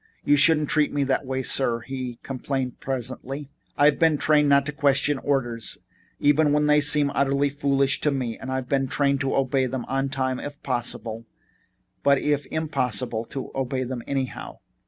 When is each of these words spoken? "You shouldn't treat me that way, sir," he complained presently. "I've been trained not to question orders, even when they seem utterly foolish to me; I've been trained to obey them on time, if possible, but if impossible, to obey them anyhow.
"You 0.25 0.35
shouldn't 0.35 0.67
treat 0.67 0.91
me 0.91 1.03
that 1.03 1.27
way, 1.27 1.43
sir," 1.43 1.81
he 1.81 2.17
complained 2.23 2.79
presently. 2.79 3.51
"I've 3.77 3.99
been 3.99 4.17
trained 4.17 4.49
not 4.49 4.65
to 4.65 4.71
question 4.71 5.19
orders, 5.19 5.77
even 6.19 6.53
when 6.53 6.65
they 6.65 6.81
seem 6.81 7.11
utterly 7.13 7.49
foolish 7.49 8.01
to 8.01 8.09
me; 8.09 8.39
I've 8.39 8.67
been 8.67 8.87
trained 8.87 9.21
to 9.21 9.35
obey 9.35 9.67
them 9.67 9.85
on 9.85 10.09
time, 10.09 10.39
if 10.39 10.59
possible, 10.63 11.27
but 12.01 12.17
if 12.17 12.47
impossible, 12.47 13.25
to 13.25 13.51
obey 13.53 13.83
them 13.83 14.01
anyhow. 14.07 14.55